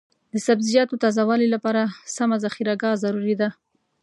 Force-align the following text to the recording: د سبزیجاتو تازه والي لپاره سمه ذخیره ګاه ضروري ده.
د 0.33 0.35
سبزیجاتو 0.47 1.01
تازه 1.03 1.21
والي 1.29 1.47
لپاره 1.55 1.81
سمه 2.15 2.35
ذخیره 2.43 2.73
ګاه 2.81 2.95
ضروري 3.03 3.35
ده. 3.41 3.49